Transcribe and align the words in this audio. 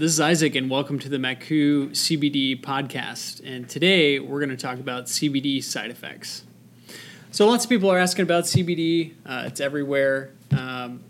This 0.00 0.12
is 0.12 0.20
Isaac, 0.20 0.54
and 0.54 0.70
welcome 0.70 0.98
to 1.00 1.10
the 1.10 1.18
Maku 1.18 1.90
CBD 1.90 2.58
podcast. 2.58 3.42
And 3.44 3.68
today 3.68 4.18
we're 4.18 4.38
going 4.38 4.48
to 4.48 4.56
talk 4.56 4.78
about 4.78 5.04
CBD 5.04 5.62
side 5.62 5.90
effects. 5.90 6.42
So, 7.32 7.46
lots 7.46 7.64
of 7.64 7.68
people 7.68 7.90
are 7.90 7.98
asking 7.98 8.22
about 8.22 8.44
CBD, 8.44 9.12
uh, 9.26 9.44
it's 9.46 9.60
everywhere. 9.60 10.30
Um, 10.56 11.04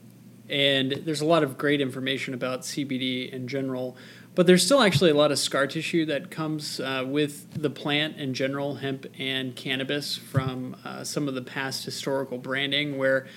and 0.49 0.91
there's 0.91 1.21
a 1.21 1.25
lot 1.25 1.45
of 1.45 1.57
great 1.57 1.81
information 1.81 2.35
about 2.35 2.63
CBD 2.63 3.31
in 3.31 3.47
general, 3.47 3.97
but 4.35 4.49
there's 4.49 4.67
still 4.67 4.83
actually 4.83 5.13
a 5.13 5.15
lot 5.15 5.31
of 5.31 5.39
scar 5.39 5.69
tissue 5.69 6.05
that 6.07 6.33
comes 6.33 6.81
uh, 6.81 7.05
with 7.07 7.63
the 7.63 7.71
plant 7.71 8.17
in 8.17 8.35
general, 8.35 8.75
hemp 8.75 9.07
and 9.21 9.55
cannabis, 9.55 10.17
from 10.17 10.75
uh, 10.85 11.05
some 11.05 11.29
of 11.29 11.37
the 11.37 11.43
past 11.43 11.85
historical 11.85 12.39
branding 12.39 12.99
where 12.99 13.29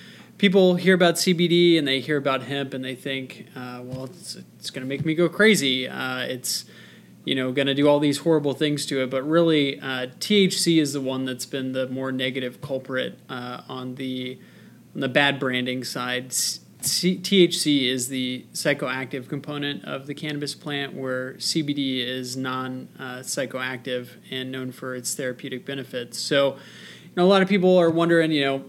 people 0.43 0.75
hear 0.75 0.93
about 0.93 1.15
CBD 1.15 1.79
and 1.79 1.87
they 1.87 2.01
hear 2.01 2.17
about 2.17 2.43
hemp 2.43 2.73
and 2.73 2.83
they 2.83 2.95
think, 2.95 3.47
uh, 3.55 3.79
well, 3.81 4.03
it's, 4.03 4.35
it's 4.59 4.71
going 4.71 4.85
to 4.85 4.89
make 4.89 5.05
me 5.05 5.15
go 5.15 5.29
crazy. 5.29 5.87
Uh, 5.87 6.19
it's 6.23 6.65
you 7.23 7.33
know 7.33 7.53
going 7.53 7.67
to 7.67 7.73
do 7.73 7.87
all 7.87 7.97
these 7.97 8.17
horrible 8.17 8.53
things 8.53 8.85
to 8.87 9.01
it, 9.01 9.09
but 9.09 9.23
really 9.23 9.79
uh, 9.79 10.07
THC 10.19 10.81
is 10.81 10.91
the 10.91 10.99
one 10.99 11.23
that's 11.23 11.45
been 11.45 11.71
the 11.71 11.87
more 11.87 12.11
negative 12.11 12.59
culprit 12.59 13.17
uh, 13.29 13.61
on 13.69 13.95
the 13.95 14.37
on 14.93 14.99
the 14.99 15.07
bad 15.07 15.39
branding 15.39 15.85
side. 15.85 16.33
C- 16.33 16.59
THC 16.81 17.89
is 17.89 18.09
the 18.09 18.45
psychoactive 18.51 19.29
component 19.29 19.85
of 19.85 20.07
the 20.07 20.13
cannabis 20.13 20.53
plant, 20.55 20.93
where 20.93 21.35
CBD 21.35 22.05
is 22.05 22.35
non 22.35 22.89
uh, 22.99 23.19
psychoactive 23.19 24.09
and 24.29 24.51
known 24.51 24.73
for 24.73 24.93
its 24.93 25.15
therapeutic 25.15 25.65
benefits. 25.65 26.19
So, 26.19 26.57
a 27.15 27.23
lot 27.23 27.41
of 27.41 27.47
people 27.47 27.77
are 27.77 27.89
wondering, 27.89 28.33
you 28.33 28.41
know, 28.41 28.65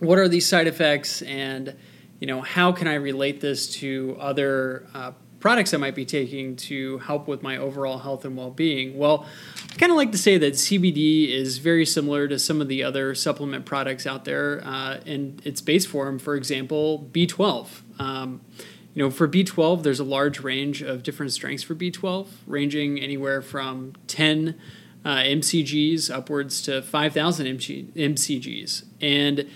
what 0.00 0.18
are 0.18 0.28
these 0.28 0.46
side 0.46 0.66
effects? 0.66 1.22
And 1.22 1.76
you 2.20 2.26
know 2.26 2.40
how 2.40 2.72
can 2.72 2.88
i 2.88 2.94
relate 2.94 3.40
this 3.40 3.68
to 3.76 4.16
other 4.18 4.86
uh, 4.94 5.12
products 5.38 5.74
i 5.74 5.76
might 5.76 5.94
be 5.94 6.04
taking 6.04 6.56
to 6.56 6.98
help 6.98 7.28
with 7.28 7.42
my 7.42 7.56
overall 7.56 7.98
health 7.98 8.24
and 8.24 8.36
well-being? 8.36 8.96
Well 8.96 9.26
i 9.70 9.74
kind 9.76 9.92
of 9.92 9.96
like 9.96 10.12
to 10.12 10.18
say 10.18 10.38
that 10.38 10.54
cbd 10.54 11.30
is 11.30 11.58
very 11.58 11.86
similar 11.86 12.26
to 12.28 12.38
some 12.38 12.60
of 12.60 12.68
the 12.68 12.82
other 12.82 13.14
supplement 13.14 13.66
products 13.66 14.06
out 14.06 14.24
there 14.24 14.62
uh, 14.64 15.00
in 15.04 15.40
its 15.44 15.60
base 15.60 15.86
form. 15.86 16.18
For 16.18 16.34
example 16.34 17.08
b12 17.12 18.00
um, 18.00 18.40
you 18.94 19.02
know 19.02 19.10
for 19.10 19.28
b12 19.28 19.82
there's 19.82 20.00
a 20.00 20.04
large 20.04 20.40
range 20.40 20.82
of 20.82 21.02
different 21.02 21.32
strengths 21.32 21.62
for 21.62 21.74
b12 21.74 22.28
ranging 22.46 22.98
anywhere 22.98 23.42
from 23.42 23.92
10 24.06 24.58
uh, 25.04 25.16
mcgs 25.16 26.10
upwards 26.10 26.62
to 26.62 26.80
5000 26.80 27.46
mcgs 27.46 28.84
and 29.00 29.48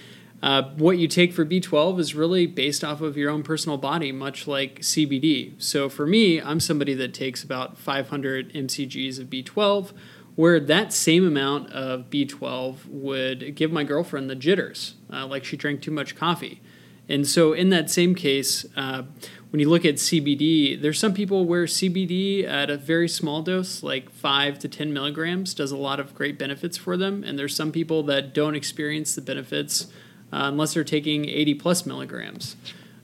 uh, 0.42 0.62
what 0.76 0.96
you 0.96 1.06
take 1.06 1.32
for 1.32 1.44
B12 1.44 1.98
is 1.98 2.14
really 2.14 2.46
based 2.46 2.82
off 2.82 3.00
of 3.00 3.16
your 3.16 3.30
own 3.30 3.42
personal 3.42 3.76
body, 3.76 4.10
much 4.10 4.46
like 4.46 4.80
CBD. 4.80 5.60
So 5.62 5.88
for 5.88 6.06
me, 6.06 6.40
I'm 6.40 6.60
somebody 6.60 6.94
that 6.94 7.12
takes 7.12 7.44
about 7.44 7.76
500 7.76 8.52
mcgs 8.52 9.18
of 9.18 9.28
B12, 9.28 9.92
where 10.36 10.58
that 10.58 10.92
same 10.92 11.26
amount 11.26 11.70
of 11.72 12.08
B12 12.08 12.86
would 12.86 13.54
give 13.54 13.70
my 13.70 13.84
girlfriend 13.84 14.30
the 14.30 14.34
jitters, 14.34 14.94
uh, 15.12 15.26
like 15.26 15.44
she 15.44 15.56
drank 15.56 15.82
too 15.82 15.90
much 15.90 16.16
coffee. 16.16 16.62
And 17.06 17.26
so, 17.26 17.52
in 17.52 17.70
that 17.70 17.90
same 17.90 18.14
case, 18.14 18.64
uh, 18.76 19.02
when 19.50 19.58
you 19.58 19.68
look 19.68 19.84
at 19.84 19.96
CBD, 19.96 20.80
there's 20.80 20.98
some 20.98 21.12
people 21.12 21.44
where 21.44 21.64
CBD 21.64 22.46
at 22.46 22.70
a 22.70 22.76
very 22.76 23.08
small 23.08 23.42
dose, 23.42 23.82
like 23.82 24.10
5 24.10 24.60
to 24.60 24.68
10 24.68 24.92
milligrams, 24.92 25.52
does 25.52 25.72
a 25.72 25.76
lot 25.76 25.98
of 25.98 26.14
great 26.14 26.38
benefits 26.38 26.76
for 26.76 26.96
them. 26.96 27.24
And 27.24 27.36
there's 27.36 27.54
some 27.54 27.72
people 27.72 28.04
that 28.04 28.32
don't 28.32 28.54
experience 28.54 29.16
the 29.16 29.22
benefits 29.22 29.88
uh, 30.32 30.42
unless 30.44 30.74
they're 30.74 30.84
taking 30.84 31.28
80 31.28 31.54
plus 31.54 31.86
milligrams. 31.86 32.56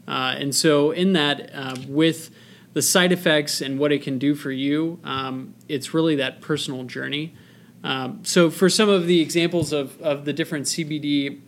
Uh, 0.09 0.35
and 0.39 0.55
so, 0.55 0.93
in 0.93 1.13
that, 1.15 1.51
uh, 1.53 1.77
with 1.89 2.31
the 2.73 2.83
side 2.83 3.11
effects 3.11 3.61
and 3.61 3.79
what 3.79 3.91
it 3.91 4.03
can 4.03 4.19
do 4.19 4.35
for 4.35 4.51
you, 4.51 5.01
um, 5.03 5.55
it's 5.69 5.93
really 5.93 6.17
that 6.17 6.41
personal 6.41 6.85
journey. 6.85 7.35
Um, 7.83 8.21
so, 8.25 8.51
for 8.51 8.69
some 8.69 8.89
of 8.89 9.07
the 9.07 9.21
examples 9.21 9.73
of, 9.73 10.01
of 10.01 10.25
the 10.25 10.33
different 10.33 10.67
CBD 10.67 11.41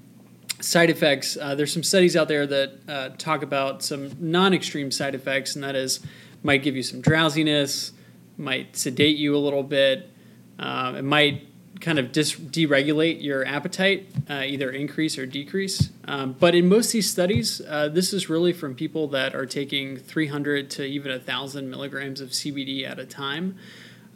side 0.61 0.91
effects, 0.91 1.37
uh, 1.41 1.55
there's 1.55 1.73
some 1.73 1.85
studies 1.85 2.17
out 2.17 2.29
there 2.29 2.47
that 2.47 2.73
uh, 2.89 3.09
talk 3.11 3.43
about 3.43 3.83
some 3.83 4.11
non 4.19 4.55
extreme 4.55 4.91
side 4.91 5.15
effects, 5.15 5.55
and 5.55 5.63
that 5.63 5.77
is 5.77 6.01
might 6.43 6.63
give 6.63 6.77
you 6.77 6.83
some 6.83 7.01
drowsiness, 7.01 7.93
might 8.37 8.77
sedate 8.77 9.17
you 9.17 9.37
a 9.37 9.39
little 9.39 9.63
bit, 9.63 10.11
uh, 10.59 10.95
it 10.97 11.03
might 11.03 11.47
kind 11.81 11.99
of 11.99 12.13
dis- 12.13 12.35
deregulate 12.35 13.23
your 13.23 13.45
appetite, 13.47 14.09
uh, 14.29 14.43
either 14.45 14.71
increase 14.71 15.17
or 15.17 15.27
decrease. 15.27 15.91
Um, 16.07 16.35
but 16.39 16.55
in 16.55 16.69
most 16.69 16.87
of 16.87 16.93
these 16.93 17.11
studies, 17.11 17.61
uh, 17.69 17.89
this 17.89 18.13
is 18.13 18.29
really 18.29 18.53
from 18.53 18.75
people 18.75 19.09
that 19.09 19.35
are 19.35 19.47
taking 19.47 19.97
300 19.97 20.71
to 20.71 20.85
even 20.85 21.13
1,000 21.13 21.71
milligrams 21.71 22.21
of 22.21 22.31
CBD 22.31 22.89
at 22.89 22.99
a 22.99 23.07
time. 23.07 23.57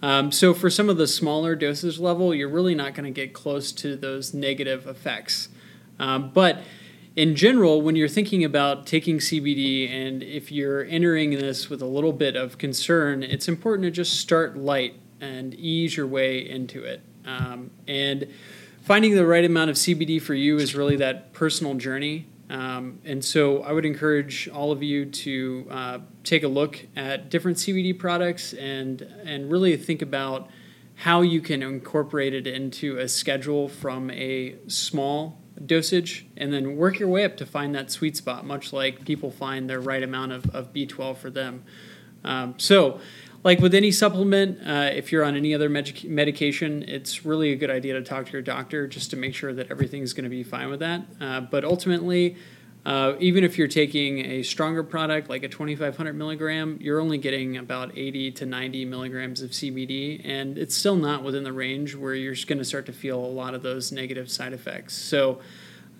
Um, 0.02 0.32
so 0.32 0.52
for 0.52 0.68
some 0.68 0.90
of 0.90 0.96
the 0.96 1.06
smaller 1.06 1.54
dosage 1.54 1.98
level, 1.98 2.34
you're 2.34 2.48
really 2.48 2.74
not 2.74 2.94
going 2.94 3.04
to 3.04 3.12
get 3.12 3.32
close 3.32 3.70
to 3.72 3.94
those 3.94 4.34
negative 4.34 4.86
effects. 4.86 5.48
Um, 6.00 6.30
but 6.34 6.62
in 7.14 7.36
general, 7.36 7.82
when 7.82 7.94
you're 7.94 8.08
thinking 8.08 8.42
about 8.42 8.86
taking 8.86 9.18
CBD 9.18 9.88
and 9.88 10.22
if 10.22 10.50
you're 10.50 10.84
entering 10.84 11.30
this 11.30 11.70
with 11.70 11.80
a 11.80 11.86
little 11.86 12.12
bit 12.12 12.34
of 12.34 12.58
concern, 12.58 13.22
it's 13.22 13.46
important 13.46 13.84
to 13.84 13.90
just 13.90 14.18
start 14.18 14.56
light 14.56 14.94
and 15.20 15.54
ease 15.54 15.96
your 15.96 16.06
way 16.06 16.38
into 16.38 16.82
it. 16.82 17.02
Um, 17.26 17.70
and 17.86 18.28
finding 18.82 19.14
the 19.14 19.26
right 19.26 19.44
amount 19.44 19.70
of 19.70 19.76
CBD 19.76 20.20
for 20.20 20.34
you 20.34 20.58
is 20.58 20.74
really 20.74 20.96
that 20.96 21.32
personal 21.32 21.74
journey. 21.74 22.26
Um, 22.50 22.98
and 23.04 23.24
so 23.24 23.62
I 23.62 23.72
would 23.72 23.86
encourage 23.86 24.48
all 24.48 24.72
of 24.72 24.82
you 24.82 25.06
to 25.06 25.66
uh, 25.70 25.98
take 26.22 26.42
a 26.42 26.48
look 26.48 26.86
at 26.94 27.30
different 27.30 27.56
CBD 27.56 27.98
products 27.98 28.52
and 28.52 29.00
and 29.24 29.50
really 29.50 29.76
think 29.76 30.02
about 30.02 30.50
how 30.96 31.22
you 31.22 31.40
can 31.40 31.62
incorporate 31.62 32.34
it 32.34 32.46
into 32.46 32.98
a 32.98 33.08
schedule 33.08 33.68
from 33.68 34.10
a 34.10 34.56
small 34.68 35.38
dosage 35.64 36.26
and 36.36 36.52
then 36.52 36.76
work 36.76 36.98
your 36.98 37.08
way 37.08 37.24
up 37.24 37.36
to 37.38 37.46
find 37.46 37.74
that 37.74 37.90
sweet 37.90 38.16
spot, 38.16 38.44
much 38.44 38.72
like 38.72 39.04
people 39.04 39.30
find 39.30 39.68
their 39.68 39.80
right 39.80 40.02
amount 40.02 40.32
of, 40.32 40.48
of 40.50 40.72
B12 40.72 41.16
for 41.16 41.30
them. 41.30 41.64
Um, 42.24 42.54
so 42.58 43.00
like 43.44 43.58
with 43.60 43.74
any 43.74 43.90
supplement, 43.90 44.58
uh, 44.66 44.90
if 44.92 45.10
you're 45.10 45.24
on 45.24 45.34
any 45.34 45.54
other 45.54 45.68
med- 45.68 46.04
medication, 46.04 46.84
it's 46.86 47.24
really 47.24 47.52
a 47.52 47.56
good 47.56 47.70
idea 47.70 47.94
to 47.94 48.02
talk 48.02 48.26
to 48.26 48.32
your 48.32 48.42
doctor 48.42 48.86
just 48.86 49.10
to 49.10 49.16
make 49.16 49.34
sure 49.34 49.52
that 49.52 49.70
everything's 49.70 50.12
going 50.12 50.24
to 50.24 50.30
be 50.30 50.42
fine 50.42 50.68
with 50.68 50.80
that. 50.80 51.02
Uh, 51.20 51.40
but 51.40 51.64
ultimately, 51.64 52.36
uh, 52.84 53.14
even 53.20 53.44
if 53.44 53.58
you're 53.58 53.68
taking 53.68 54.18
a 54.18 54.42
stronger 54.42 54.82
product 54.82 55.28
like 55.28 55.42
a 55.42 55.48
2500 55.48 56.12
milligram, 56.14 56.78
you're 56.80 57.00
only 57.00 57.18
getting 57.18 57.56
about 57.56 57.96
80 57.96 58.32
to 58.32 58.46
90 58.46 58.84
milligrams 58.84 59.40
of 59.40 59.50
CBD, 59.50 60.20
and 60.24 60.58
it's 60.58 60.76
still 60.76 60.96
not 60.96 61.22
within 61.22 61.44
the 61.44 61.52
range 61.52 61.94
where 61.94 62.14
you're 62.14 62.34
going 62.46 62.58
to 62.58 62.64
start 62.64 62.86
to 62.86 62.92
feel 62.92 63.18
a 63.18 63.26
lot 63.26 63.54
of 63.54 63.62
those 63.62 63.92
negative 63.92 64.30
side 64.30 64.52
effects. 64.52 64.94
So, 64.94 65.40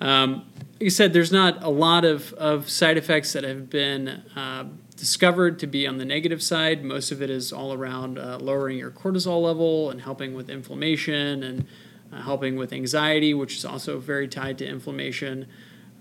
um, 0.01 0.47
like 0.83 0.87
I 0.87 0.89
said, 0.89 1.13
there's 1.13 1.31
not 1.31 1.63
a 1.63 1.69
lot 1.69 2.05
of, 2.05 2.33
of 2.35 2.69
side 2.69 2.97
effects 2.97 3.33
that 3.35 3.45
have 3.45 3.71
been 3.71 4.09
uh, 4.35 4.65
discovered 4.97 5.59
to 5.61 5.67
be 5.67 5.87
on 5.87 5.99
the 5.99 6.05
negative 6.05 6.43
side. 6.43 6.83
Most 6.83 7.13
of 7.13 7.23
it 7.23 7.31
is 7.31 7.53
all 7.53 7.73
around 7.73 8.19
uh, 8.19 8.39
lowering 8.41 8.79
your 8.79 8.91
cortisol 8.91 9.43
level 9.43 9.91
and 9.91 10.01
helping 10.01 10.35
with 10.35 10.51
inflammation 10.51 11.43
and 11.43 11.67
uh, 12.13 12.23
helping 12.23 12.57
with 12.57 12.73
anxiety, 12.73 13.33
which 13.33 13.57
is 13.57 13.65
also 13.65 13.99
very 13.99 14.27
tied 14.27 14.59
to 14.59 14.67
inflammation. 14.67 15.47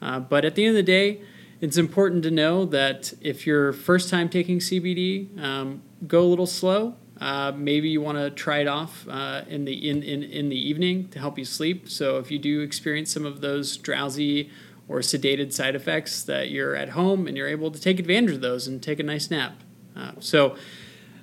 Uh, 0.01 0.19
but 0.19 0.46
at 0.46 0.56
the 0.56 0.66
end 0.66 0.72
of 0.72 0.75
the 0.75 0.91
day, 0.91 1.22
it's 1.62 1.78
important 1.78 2.24
to 2.24 2.31
know 2.31 2.66
that 2.66 3.13
if 3.22 3.46
you're 3.46 3.72
first 3.72 4.09
time 4.09 4.30
taking 4.30 4.57
CBD, 4.57 5.40
um, 5.40 5.84
go 6.07 6.22
a 6.22 6.25
little 6.25 6.47
slow. 6.47 6.96
Uh, 7.22 7.52
maybe 7.56 7.88
you 7.88 8.02
want 8.02 8.18
to 8.18 8.32
try 8.32 8.58
it 8.58 8.68
off 8.68 9.08
uh, 9.08 9.44
in 9.48 9.64
the 9.64 9.90
in, 9.90 10.02
in, 10.02 10.24
in 10.24 10.50
the 10.50 10.58
evening 10.58 11.08
to 11.09 11.20
help 11.20 11.38
you 11.38 11.46
sleep. 11.46 11.88
So 11.88 12.18
if 12.18 12.32
you 12.32 12.40
do 12.40 12.62
experience 12.62 13.14
some 13.14 13.28
of 13.28 13.42
those 13.42 13.78
drowsy 13.78 14.50
or 14.88 15.00
sedated 15.00 15.54
side 15.54 15.76
effects 15.76 16.24
that 16.24 16.50
you're 16.50 16.76
at 16.76 16.90
home 16.90 17.28
and 17.28 17.38
you're 17.38 17.48
able 17.48 17.70
to 17.70 17.80
take 17.80 18.00
advantage 18.00 18.34
of 18.36 18.42
those 18.42 18.68
and 18.68 18.81
take 18.81 19.00
a 19.00 19.04
nice 19.04 19.30
nap. 19.30 19.54
Uh, 19.96 20.14
so 20.20 20.58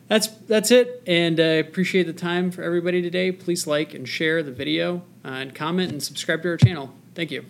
that's 0.06 0.28
that's 0.28 0.70
it, 0.70 1.02
and 1.06 1.40
I 1.40 1.58
appreciate 1.67 2.06
the 2.06 2.12
time 2.12 2.50
for 2.52 2.62
everybody 2.62 3.02
today. 3.02 3.32
Please 3.32 3.67
like 3.67 3.93
and 3.93 4.08
share 4.08 4.43
the 4.43 4.52
video 4.52 5.02
uh, 5.25 5.28
and 5.28 5.55
comment 5.55 5.90
and 5.90 6.02
subscribe 6.02 6.43
to 6.44 6.49
our 6.50 6.56
channel. 6.56 6.94
Thank 7.14 7.32
you. 7.32 7.44